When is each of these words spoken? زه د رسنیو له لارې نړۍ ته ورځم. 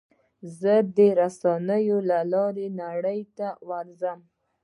زه 0.59 0.73
د 0.97 0.99
رسنیو 1.19 1.97
له 2.09 2.19
لارې 2.33 2.67
نړۍ 2.81 3.19
ته 3.37 3.47
ورځم. 3.69 4.19